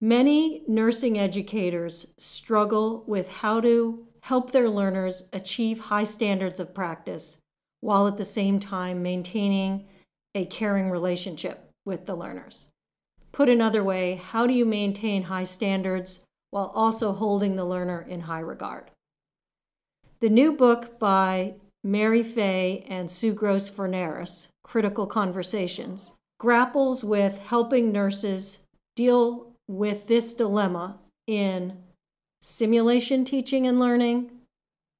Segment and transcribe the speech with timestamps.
[0.00, 7.38] Many nursing educators struggle with how to help their learners achieve high standards of practice
[7.80, 9.86] while at the same time maintaining
[10.34, 12.68] a caring relationship with the learners.
[13.32, 18.20] Put another way, how do you maintain high standards while also holding the learner in
[18.20, 18.90] high regard?
[20.20, 21.54] The new book by
[21.84, 28.60] Mary Fey and Sue Gross Forneris, Critical Conversations, grapples with helping nurses
[28.96, 30.98] deal with this dilemma
[31.28, 31.72] in
[32.40, 34.28] simulation teaching and learning,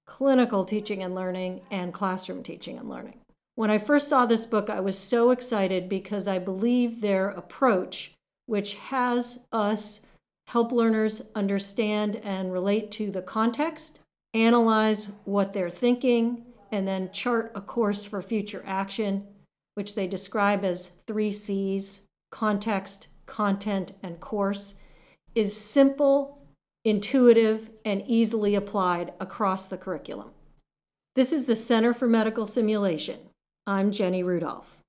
[0.06, 3.18] clinical teaching and learning, and classroom teaching and learning.
[3.56, 8.12] When I first saw this book, I was so excited because I believe their approach,
[8.46, 10.02] which has us
[10.46, 13.98] help learners understand and relate to the context,
[14.34, 19.26] analyze what they're thinking, and then chart a course for future action,
[19.74, 24.74] which they describe as three C's context, content, and course,
[25.34, 26.42] is simple,
[26.84, 30.32] intuitive, and easily applied across the curriculum.
[31.14, 33.20] This is the Center for Medical Simulation.
[33.66, 34.79] I'm Jenny Rudolph.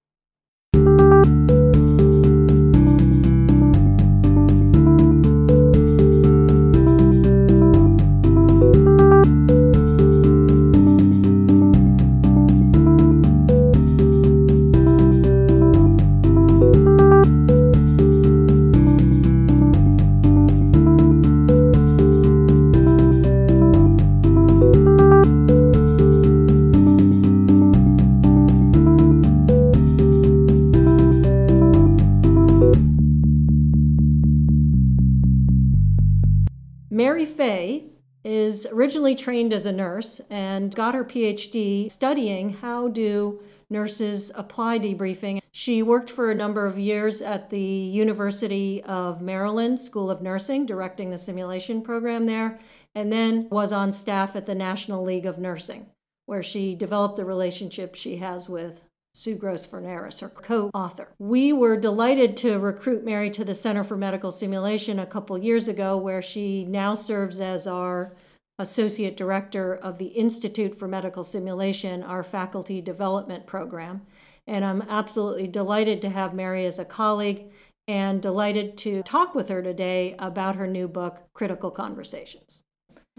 [38.91, 45.41] Originally trained as a nurse and got her PhD studying how do nurses apply debriefing.
[45.53, 50.65] She worked for a number of years at the University of Maryland School of Nursing,
[50.65, 52.59] directing the simulation program there,
[52.93, 55.85] and then was on staff at the National League of Nursing,
[56.25, 58.81] where she developed the relationship she has with
[59.13, 61.13] Sue Gross Forneris, her co author.
[61.17, 65.69] We were delighted to recruit Mary to the Center for Medical Simulation a couple years
[65.69, 68.11] ago, where she now serves as our
[68.59, 74.01] Associate Director of the Institute for Medical Simulation, our faculty development program.
[74.47, 77.51] And I'm absolutely delighted to have Mary as a colleague
[77.87, 82.61] and delighted to talk with her today about her new book, Critical Conversations.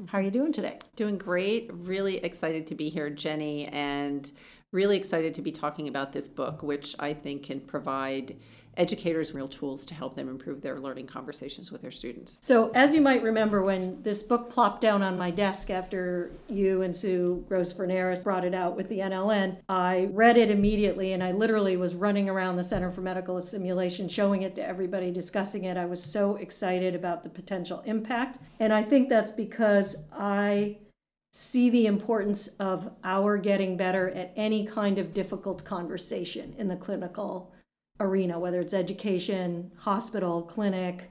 [0.07, 0.79] How are you doing today?
[0.97, 1.71] Doing great.
[1.73, 4.31] Really excited to be here, Jenny, and
[4.73, 8.37] really excited to be talking about this book, which I think can provide
[8.77, 12.39] educators real tools to help them improve their learning conversations with their students.
[12.41, 16.83] So, as you might remember, when this book plopped down on my desk after you
[16.83, 21.23] and Sue Gross Forneris brought it out with the NLN, I read it immediately and
[21.23, 25.65] I literally was running around the Center for Medical Simulation showing it to everybody, discussing
[25.65, 25.77] it.
[25.77, 28.39] I was so excited about the potential impact.
[28.61, 30.79] And I think that's because I
[31.33, 36.77] see the importance of our getting better at any kind of difficult conversation in the
[36.77, 37.52] clinical
[38.03, 41.11] arena, whether it's education, hospital, clinic,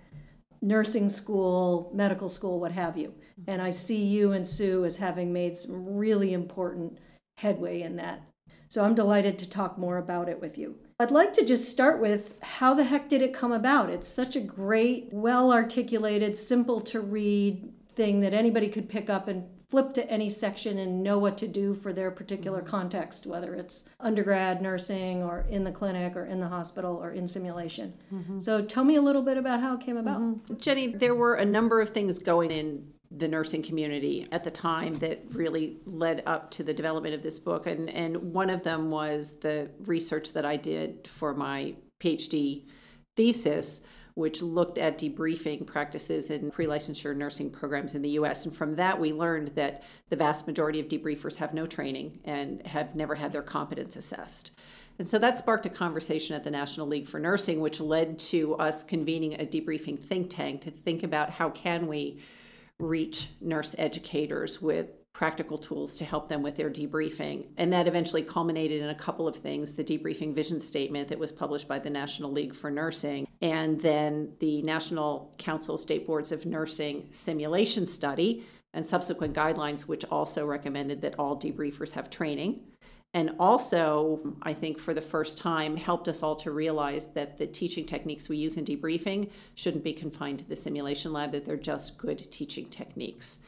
[0.62, 3.13] nursing school, medical school, what have you.
[3.47, 7.00] And I see you and Sue as having made some really important
[7.38, 8.22] headway in that.
[8.69, 10.75] So I'm delighted to talk more about it with you.
[11.00, 13.90] I'd like to just start with how the heck did it come about?
[13.90, 19.28] It's such a great, well articulated, simple to read thing that anybody could pick up
[19.28, 22.70] and flip to any section and know what to do for their particular mm-hmm.
[22.70, 27.26] context, whether it's undergrad nursing or in the clinic or in the hospital or in
[27.26, 27.94] simulation.
[28.14, 28.42] Mm-hmm.
[28.42, 30.20] So tell me a little bit about how it came about.
[30.20, 30.58] Mm-hmm.
[30.58, 32.86] Jenny, there were a number of things going in
[33.18, 37.40] the nursing community at the time that really led up to the development of this
[37.40, 37.66] book.
[37.66, 42.66] And, and one of them was the research that I did for my PhD
[43.16, 43.82] thesis
[44.22, 48.46] which looked at debriefing practices in pre licensure nursing programs in the US.
[48.46, 52.66] And from that, we learned that the vast majority of debriefers have no training and
[52.66, 54.52] have never had their competence assessed.
[55.00, 58.56] And so that sparked a conversation at the National League for Nursing, which led to
[58.56, 62.22] us convening a debriefing think tank to think about how can we
[62.78, 67.46] reach nurse educators with practical tools to help them with their debriefing.
[67.58, 71.31] And that eventually culminated in a couple of things the debriefing vision statement that was
[71.31, 76.31] published by the National League for Nursing, and then the National Council of State Boards
[76.31, 82.61] of Nursing simulation study and subsequent guidelines, which also recommended that all debriefers have training.
[83.14, 87.46] And also, I think for the first time, helped us all to realize that the
[87.46, 91.57] teaching techniques we use in debriefing shouldn't be confined to the simulation lab, that they're
[91.57, 93.40] just good teaching techniques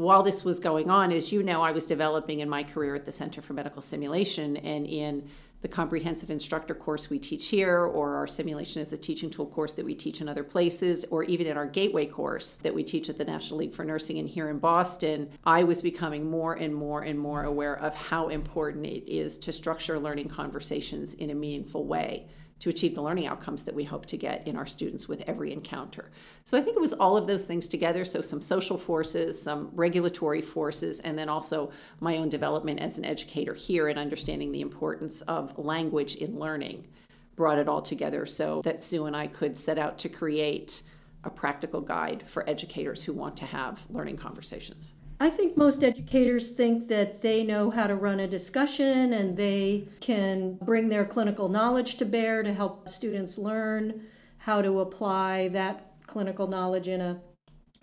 [0.00, 3.04] while this was going on, as you know, I was developing in my career at
[3.04, 5.28] the Center for Medical Simulation and in
[5.62, 9.74] the comprehensive instructor course we teach here, or our simulation as a teaching tool course
[9.74, 13.10] that we teach in other places, or even in our gateway course that we teach
[13.10, 16.74] at the National League for Nursing and here in Boston, I was becoming more and
[16.74, 21.34] more and more aware of how important it is to structure learning conversations in a
[21.34, 22.26] meaningful way
[22.60, 25.52] to achieve the learning outcomes that we hope to get in our students with every
[25.52, 26.10] encounter.
[26.44, 28.04] So I think it was all of those things together.
[28.04, 33.04] So some social forces, some regulatory forces, and then also my own development as an
[33.04, 36.86] educator here and understanding the importance of language in learning
[37.34, 40.82] brought it all together so that Sue and I could set out to create
[41.24, 44.94] a practical guide for educators who want to have learning conversations.
[45.22, 49.86] I think most educators think that they know how to run a discussion and they
[50.00, 54.00] can bring their clinical knowledge to bear to help students learn
[54.38, 57.20] how to apply that clinical knowledge in a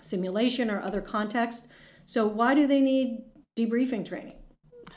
[0.01, 1.68] simulation or other context.
[2.07, 3.22] So, why do they need
[3.56, 4.38] debriefing training?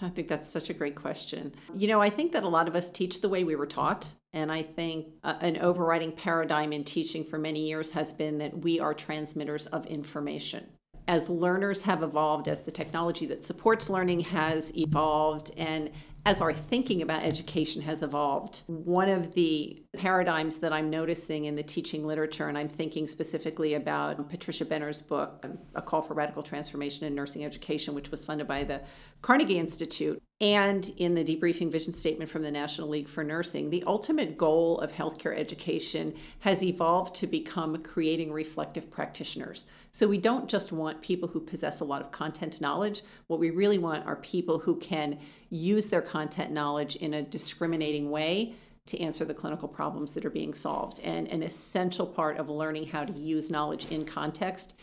[0.00, 1.52] I think that's such a great question.
[1.74, 4.08] You know, I think that a lot of us teach the way we were taught.
[4.32, 8.56] And I think uh, an overriding paradigm in teaching for many years has been that
[8.56, 10.66] we are transmitters of information
[11.10, 15.90] as learners have evolved, as the technology that supports learning has evolved, and
[16.24, 21.56] as our thinking about education has evolved, one of the paradigms that I'm noticing in
[21.56, 26.44] the teaching literature, and I'm thinking specifically about Patricia Benner's book, A Call for Radical
[26.44, 28.80] Transformation in Nursing Education, which was funded by the
[29.20, 33.84] Carnegie Institute, and in the debriefing vision statement from the National League for Nursing, the
[33.86, 39.66] ultimate goal of healthcare education has evolved to become creating reflective practitioners.
[39.92, 43.02] So we don't just want people who possess a lot of content knowledge.
[43.26, 45.18] What we really want are people who can
[45.50, 48.54] use their content knowledge in a discriminating way
[48.86, 51.00] to answer the clinical problems that are being solved.
[51.00, 54.74] And an essential part of learning how to use knowledge in context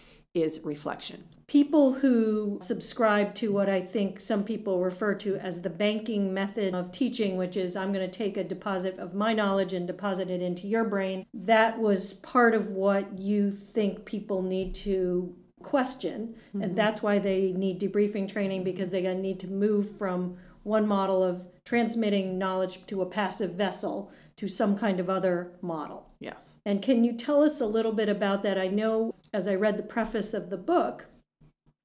[0.44, 1.24] is reflection.
[1.48, 6.74] People who subscribe to what I think some people refer to as the banking method
[6.76, 10.30] of teaching, which is I'm going to take a deposit of my knowledge and deposit
[10.30, 16.36] it into your brain, that was part of what you think people need to question.
[16.50, 16.62] Mm-hmm.
[16.64, 21.24] And that's why they need debriefing training because they need to move from one model
[21.24, 26.14] of transmitting knowledge to a passive vessel to some kind of other model.
[26.20, 26.58] Yes.
[26.66, 28.58] And can you tell us a little bit about that?
[28.58, 31.06] I know as I read the preface of the book,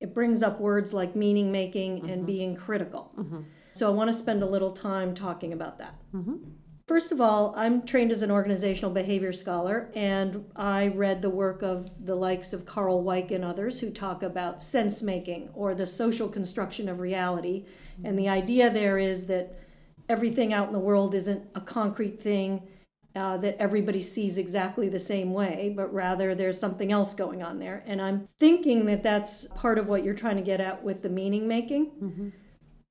[0.00, 2.08] it brings up words like meaning making mm-hmm.
[2.08, 3.12] and being critical.
[3.18, 3.40] Mm-hmm.
[3.74, 5.94] So I want to spend a little time talking about that.
[6.14, 6.36] Mm-hmm.
[6.88, 11.62] First of all, I'm trained as an organizational behavior scholar, and I read the work
[11.62, 15.86] of the likes of Carl Weick and others who talk about sense making or the
[15.86, 17.64] social construction of reality.
[18.04, 19.58] And the idea there is that
[20.08, 22.62] everything out in the world isn't a concrete thing
[23.14, 27.58] uh, that everybody sees exactly the same way, but rather there's something else going on
[27.58, 27.82] there.
[27.86, 31.10] And I'm thinking that that's part of what you're trying to get at with the
[31.10, 31.86] meaning making.
[32.02, 32.28] Mm-hmm.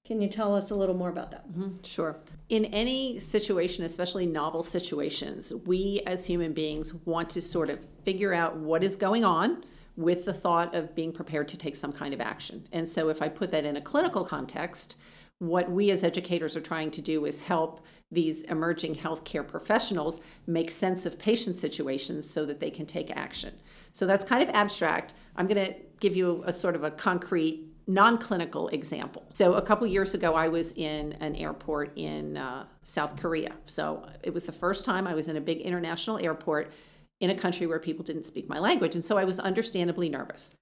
[0.06, 1.48] Can you tell us a little more about that?
[1.50, 1.84] Mm-hmm.
[1.84, 2.18] Sure.
[2.50, 8.34] In any situation, especially novel situations, we as human beings want to sort of figure
[8.34, 9.63] out what is going on
[9.96, 12.68] with the thought of being prepared to take some kind of action.
[12.72, 14.96] And so, if I put that in a clinical context,
[15.41, 20.69] what we as educators are trying to do is help these emerging healthcare professionals make
[20.69, 23.51] sense of patient situations so that they can take action.
[23.91, 25.15] So that's kind of abstract.
[25.35, 29.23] I'm going to give you a sort of a concrete non-clinical example.
[29.33, 33.53] So a couple years ago I was in an airport in uh, South Korea.
[33.65, 36.71] So it was the first time I was in a big international airport
[37.19, 40.53] in a country where people didn't speak my language and so I was understandably nervous.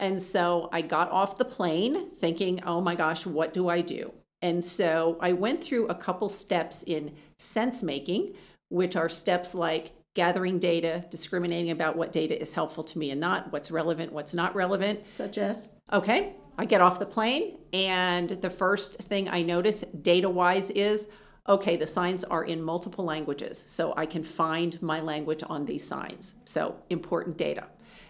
[0.00, 4.12] And so I got off the plane thinking, "Oh my gosh, what do I do?"
[4.44, 8.34] And so I went through a couple steps in sense making,
[8.68, 13.18] which are steps like gathering data, discriminating about what data is helpful to me and
[13.18, 15.00] not, what's relevant, what's not relevant.
[15.12, 15.70] Such as?
[15.94, 21.08] Okay, I get off the plane, and the first thing I notice data wise is
[21.48, 25.86] okay, the signs are in multiple languages, so I can find my language on these
[25.86, 26.34] signs.
[26.44, 27.64] So, important data.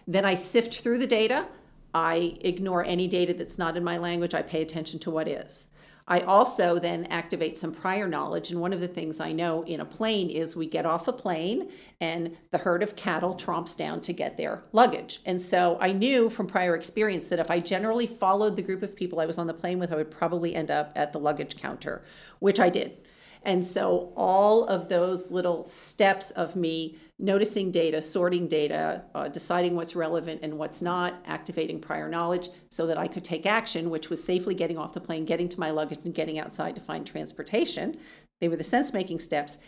[0.09, 1.47] Then I sift through the data.
[1.95, 4.35] I ignore any data that's not in my language.
[4.35, 5.69] I pay attention to what is.
[6.07, 8.51] I also then activate some prior knowledge.
[8.51, 11.13] And one of the things I know in a plane is we get off a
[11.13, 11.71] plane
[12.01, 15.21] and the herd of cattle tromps down to get their luggage.
[15.25, 18.95] And so I knew from prior experience that if I generally followed the group of
[18.95, 21.57] people I was on the plane with, I would probably end up at the luggage
[21.57, 22.05] counter,
[22.39, 22.99] which I did.
[23.45, 29.77] And so all of those little steps of me noticing data, sorting data, uh, deciding
[29.77, 34.11] what's relevant and what's not, activating prior knowledge so that I could take action, which
[34.11, 37.07] was safely getting off the plane, getting to my luggage, and getting outside to find
[37.07, 37.99] transportation.
[38.41, 39.59] They were the sense making steps.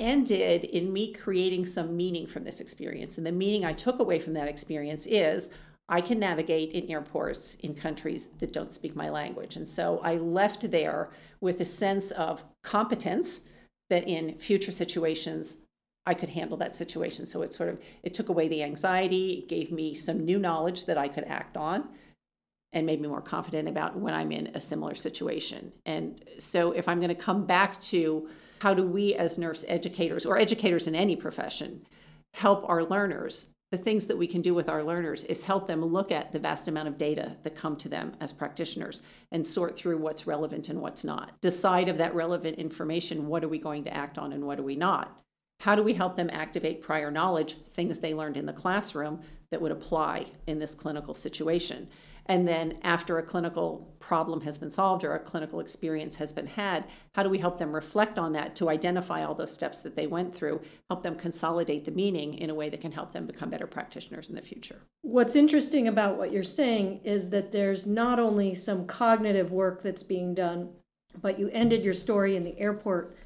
[0.00, 3.18] Ended in me creating some meaning from this experience.
[3.18, 5.50] And the meaning I took away from that experience is
[5.88, 9.56] I can navigate in airports in countries that don't speak my language.
[9.56, 13.42] And so I left there with a sense of competence
[13.90, 15.58] that in future situations
[16.04, 17.26] I could handle that situation.
[17.26, 20.86] So it sort of it took away the anxiety, it gave me some new knowledge
[20.86, 21.88] that I could act on
[22.72, 25.72] and made me more confident about when I'm in a similar situation.
[25.84, 28.28] And so if I'm going to come back to
[28.60, 31.86] how do we as nurse educators or educators in any profession
[32.34, 35.82] help our learners the things that we can do with our learners is help them
[35.82, 39.00] look at the vast amount of data that come to them as practitioners
[39.32, 41.32] and sort through what's relevant and what's not.
[41.40, 44.62] Decide of that relevant information, what are we going to act on and what are
[44.62, 45.22] we not?
[45.62, 49.20] How do we help them activate prior knowledge, things they learned in the classroom
[49.52, 51.86] that would apply in this clinical situation?
[52.26, 56.48] And then, after a clinical problem has been solved or a clinical experience has been
[56.48, 59.94] had, how do we help them reflect on that to identify all those steps that
[59.94, 63.24] they went through, help them consolidate the meaning in a way that can help them
[63.24, 64.80] become better practitioners in the future?
[65.02, 70.02] What's interesting about what you're saying is that there's not only some cognitive work that's
[70.02, 70.70] being done,
[71.20, 73.16] but you ended your story in the airport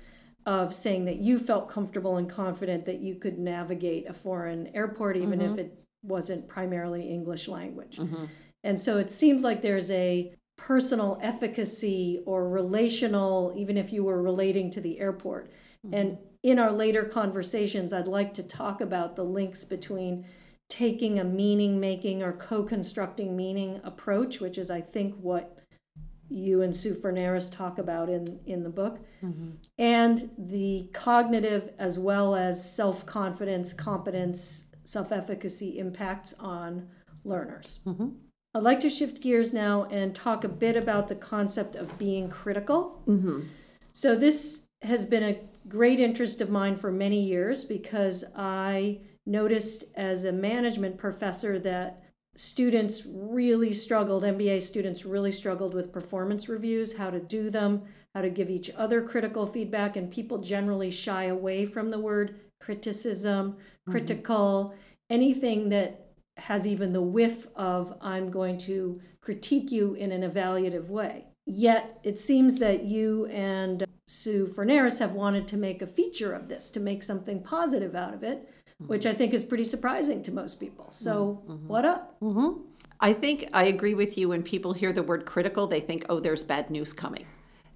[0.47, 5.17] of saying that you felt comfortable and confident that you could navigate a foreign airport,
[5.17, 5.55] even mm-hmm.
[5.55, 7.97] if it wasn't primarily English language.
[7.97, 8.27] Mm-hmm.
[8.63, 14.23] And so it seems like there's a personal efficacy or relational, even if you were
[14.23, 15.51] relating to the airport.
[15.85, 15.95] Mm-hmm.
[15.95, 20.27] And in our later conversations, I'd like to talk about the links between
[20.69, 25.56] taking a meaning making or co constructing meaning approach, which is, I think, what
[26.29, 29.51] you and Sue Forneris talk about in, in the book, mm-hmm.
[29.79, 36.89] and the cognitive as well as self confidence, competence, self efficacy impacts on
[37.25, 37.81] learners.
[37.87, 38.09] Mm-hmm.
[38.55, 42.29] I'd like to shift gears now and talk a bit about the concept of being
[42.29, 43.03] critical.
[43.07, 43.43] Mm-hmm.
[43.93, 49.85] So, this has been a great interest of mine for many years because I noticed
[49.97, 52.03] as a management professor that
[52.37, 57.83] students really struggled, MBA students really struggled with performance reviews, how to do them,
[58.15, 62.41] how to give each other critical feedback, and people generally shy away from the word
[62.61, 63.91] criticism, mm-hmm.
[63.91, 64.75] critical,
[65.11, 70.89] anything that has even the whiff of I'm going to critique you in an evaluative
[70.89, 71.25] way.
[71.47, 76.49] Yet it seems that you and Sue Forneris have wanted to make a feature of
[76.49, 78.49] this, to make something positive out of it.
[78.79, 80.89] Which I think is pretty surprising to most people.
[80.91, 81.69] So, mm-hmm.
[81.69, 82.21] what up?
[82.21, 82.61] Mm-hmm.
[83.01, 84.29] I think I agree with you.
[84.29, 87.27] When people hear the word critical, they think, oh, there's bad news coming.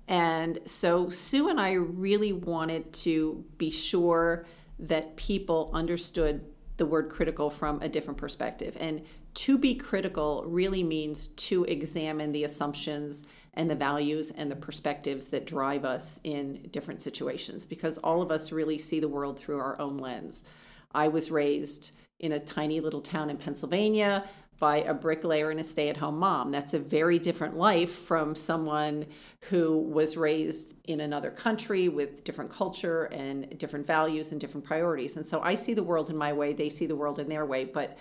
[0.09, 4.47] And so Sue and I really wanted to be sure
[4.81, 6.45] that people understood
[6.79, 8.77] the word critical from a different perspective.
[8.81, 9.03] And
[9.35, 15.27] to be critical really means to examine the assumptions and the values and the perspectives
[15.27, 19.59] that drive us in different situations because all of us really see the world through
[19.59, 20.45] our own lens.
[20.93, 24.25] I was raised in a tiny little town in Pennsylvania
[24.59, 26.51] by a bricklayer and a stay at home mom.
[26.51, 29.07] That's a very different life from someone
[29.47, 35.17] who was raised in another country with different culture and different values and different priorities.
[35.17, 37.47] And so I see the world in my way, they see the world in their
[37.47, 37.65] way.
[37.65, 37.97] But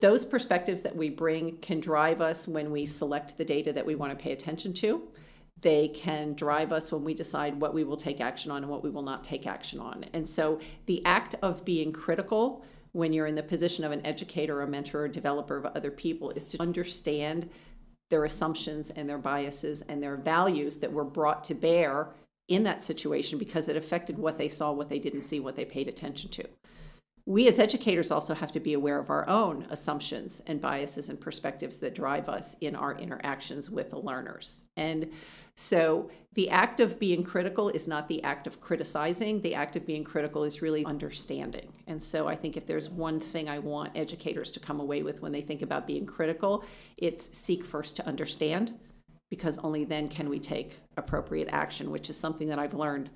[0.00, 3.94] those perspectives that we bring can drive us when we select the data that we
[3.94, 5.02] want to pay attention to.
[5.60, 8.82] They can drive us when we decide what we will take action on and what
[8.82, 10.04] we will not take action on.
[10.12, 14.62] And so the act of being critical when you're in the position of an educator,
[14.62, 17.48] a mentor, or developer of other people is to understand
[18.10, 22.08] their assumptions and their biases and their values that were brought to bear
[22.48, 25.64] in that situation because it affected what they saw, what they didn't see, what they
[25.64, 26.46] paid attention to.
[27.28, 31.20] We as educators also have to be aware of our own assumptions and biases and
[31.20, 34.66] perspectives that drive us in our interactions with the learners.
[34.76, 35.10] And
[35.56, 39.40] so the act of being critical is not the act of criticizing.
[39.40, 41.72] The act of being critical is really understanding.
[41.88, 45.20] And so I think if there's one thing I want educators to come away with
[45.20, 46.64] when they think about being critical,
[46.96, 48.78] it's seek first to understand,
[49.30, 53.10] because only then can we take appropriate action, which is something that I've learned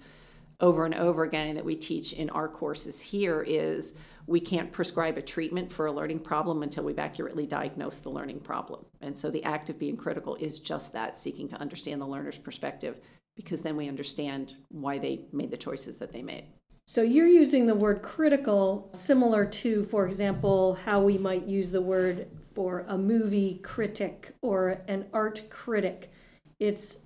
[0.61, 3.95] over and over again and that we teach in our courses here is
[4.27, 8.41] we can't prescribe a treatment for a learning problem until we've accurately diagnosed the learning
[8.41, 8.85] problem.
[9.01, 12.39] And so the act of being critical is just that, seeking to understand the learner's
[12.39, 12.99] perspective,
[13.35, 16.45] because then we understand why they made the choices that they made.
[16.87, 21.81] So you're using the word critical similar to, for example, how we might use the
[21.81, 26.11] word for a movie critic or an art critic.
[26.59, 26.99] It's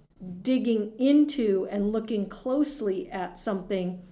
[0.43, 4.03] digging into and looking closely at something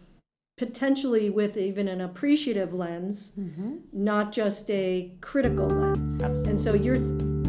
[0.59, 3.76] potentially with even an appreciative lens, mm-hmm.
[3.92, 6.14] not just a critical lens.
[6.23, 6.50] Absolutely.
[6.50, 6.99] And so you're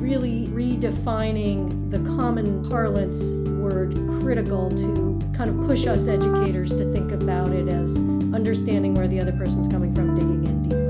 [0.01, 7.11] really redefining the common parlance word critical to kind of push us educators to think
[7.11, 7.95] about it as
[8.33, 10.82] understanding where the other person's coming from, digging in deep.